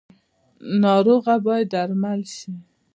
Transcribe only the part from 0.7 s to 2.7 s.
ناروغه باید درمل شي